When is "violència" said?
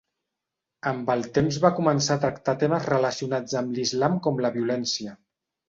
4.59-5.17